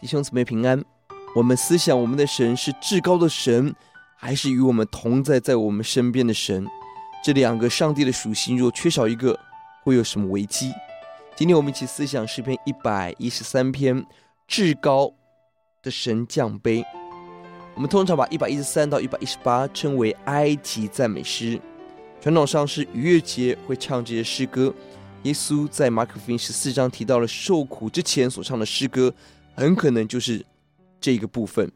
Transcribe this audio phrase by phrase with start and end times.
[0.00, 0.80] 弟兄姊妹平安。
[1.34, 3.74] 我们思想，我们的神是至高的神，
[4.16, 6.64] 还是与我们同在在我们身边的神？
[7.24, 9.36] 这两个上帝的属性若缺少一个，
[9.82, 10.72] 会有什么危机？
[11.34, 14.06] 今天我们一起思想诗篇一百一十三篇，
[14.46, 15.12] 至高
[15.82, 16.84] 的神降卑。
[17.74, 21.60] 我们通常把一百一十三到一百一十八称为埃及赞美诗。
[22.20, 24.72] 传统上是逾越节会唱这些诗歌。
[25.24, 29.12] 耶稣在马可福音十四章提到了受苦之前所唱的诗歌，
[29.58, 30.40] 很可能就是
[31.00, 31.68] 这个部分。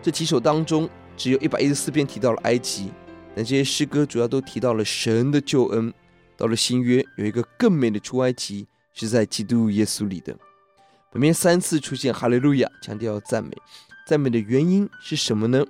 [0.00, 2.92] 这几首当中，只有一百一十四篇提到了埃及，
[3.34, 5.92] 但这些诗歌主要都提到了神的救恩。
[6.36, 10.36] 到了新约，有一个更美的出埃及，是在基督耶稣里的。
[11.10, 13.50] 本篇三次出现哈利路亚，强调赞美。
[14.06, 15.64] 赞美的原因是什么呢？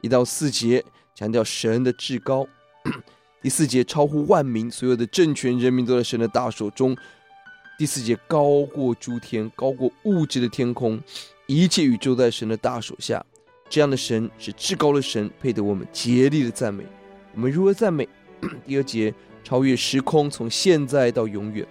[0.00, 0.82] 一到四节
[1.14, 2.46] 强调神的至高。
[3.42, 6.96] 第四节超乎万民，所有的政权、人民都在神的大手中。
[7.80, 11.00] 第四节高过诸天，高过物质的天空，
[11.46, 13.24] 一切宇宙在神的大手下。
[13.70, 16.84] 这样的神是至高的神，配得我们竭力的赞美。
[17.34, 18.06] 我们如何赞美？
[18.66, 21.66] 第二节超越时空，从现在到永远。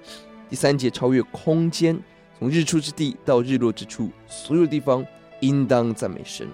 [0.49, 1.95] 第三节超越空间，
[2.39, 5.05] 从日出之地到日落之处，所有地方
[5.41, 6.47] 应当赞美神。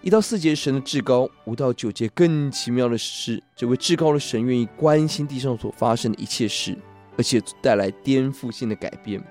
[0.00, 6.74] 一到四节神的至高，五到九节更奇妙的是，这位至高的神愿意关心地上所发生的一切事，
[7.16, 9.22] 而且带来颠覆性的改变。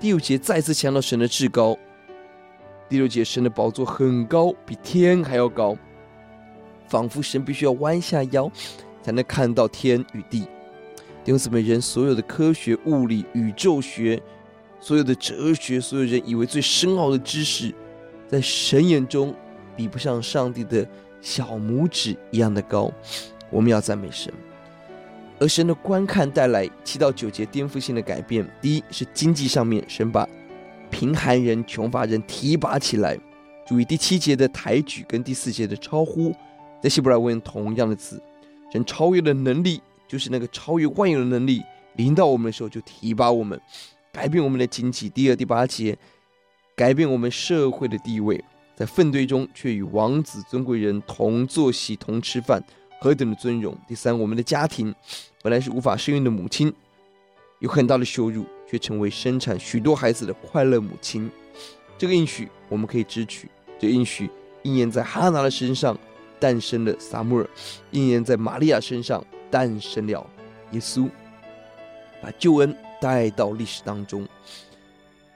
[0.00, 1.76] 第五节再次强调神的至高。
[2.88, 5.76] 第六节神的宝座很高，比天还要高，
[6.88, 8.50] 仿佛神必须要弯下腰
[9.02, 10.40] 才能看到天与地。
[11.24, 14.22] 弟兄姊妹，人所有的科学、物理、宇宙学，
[14.80, 17.74] 所有的哲学，所有人以为最深奥的知识，
[18.28, 19.34] 在神眼中。
[19.76, 20.86] 比不上上帝的
[21.20, 22.92] 小拇指一样的高，
[23.50, 24.32] 我们要赞美神。
[25.38, 28.48] 而神的观看带来七到九节颠覆性的改变。
[28.60, 30.28] 第一是经济上面，神把
[30.90, 33.18] 贫寒人、穷乏人提拔起来。
[33.66, 36.34] 注意第七节的抬举跟第四节的超乎，
[36.82, 38.22] 在希伯来文同样的字，
[38.72, 41.62] 神超越的能力，就是那个超越万有的能力，
[41.96, 43.60] 临到我们的时候就提拔我们，
[44.12, 45.08] 改变我们的经济。
[45.08, 45.96] 第二、第八节，
[46.76, 48.44] 改变我们社会的地位。
[48.76, 52.62] 在粪堆中，却与王子、尊贵人同坐席、同吃饭，
[53.04, 53.76] 何等的尊荣！
[53.86, 54.94] 第三，我们的家庭
[55.42, 56.72] 本来是无法生育的母亲，
[57.58, 61.30] 有很大的羞辱，却成为生产许多孩子的快乐母亲。
[61.98, 63.46] 这个应许我们可以支取。
[63.78, 64.30] 这应许
[64.62, 65.94] 应验在哈拿的身上，
[66.40, 67.46] 诞生了撒母耳；
[67.90, 70.26] 应验在玛利亚身上，诞生了
[70.70, 71.06] 耶稣。
[72.22, 74.26] 把救恩带到历史当中，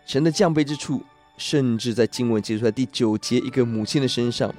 [0.06, 1.02] 神的降卑之处。
[1.36, 4.52] 甚至在经文结束在第九节，一个母亲的身上，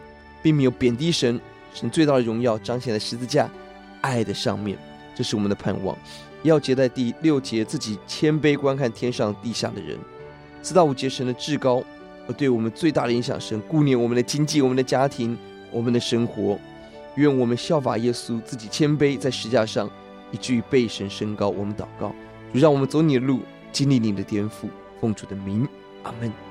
[0.44, 1.42] 并没有贬低神，
[1.74, 3.50] 神最大的荣耀彰显在十字架
[4.02, 4.78] 爱的上面，
[5.16, 5.98] 这是我们的盼望。
[6.44, 9.98] 要结在第六节，自己谦卑观看天上地下的人。
[10.62, 11.84] 四到五节，神的至高，
[12.28, 15.38] 而对我们最大的影响，神顾念我们的经济、我们的家庭、
[15.72, 16.58] 我们的生活。
[17.16, 19.90] 愿我们效法耶稣，自己谦卑在十架上，
[20.32, 21.50] 以至于被神升高。
[21.50, 22.14] 我们祷告，
[22.54, 23.42] 就让我们走你的路，
[23.72, 24.70] 经历你的颠覆。
[25.02, 25.68] 奉主的名，
[26.04, 26.49] 阿门。